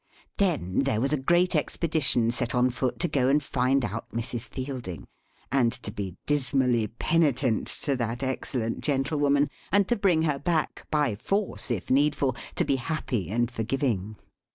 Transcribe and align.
Then, 0.37 0.79
there 0.79 0.99
was 0.99 1.13
a 1.13 1.19
great 1.21 1.55
Expedition 1.55 2.31
set 2.31 2.55
on 2.55 2.71
foot 2.71 2.97
to 3.01 3.07
go 3.07 3.27
and 3.27 3.37
find 3.43 3.85
out 3.85 4.09
Mrs. 4.11 4.49
Fielding; 4.49 5.05
and 5.51 5.71
to 5.73 5.91
be 5.91 6.17
dismally 6.25 6.87
penitent 6.87 7.67
to 7.83 7.95
that 7.95 8.23
excellent 8.23 8.81
gentlewoman; 8.83 9.47
and 9.71 9.87
to 9.89 9.95
bring 9.95 10.23
her 10.23 10.39
back, 10.39 10.87
by 10.89 11.13
force 11.13 11.69
if 11.69 11.91
needful, 11.91 12.35
to 12.55 12.65
be 12.65 12.77
happy 12.77 13.29
and 13.29 13.51
forgiving. 13.51 14.15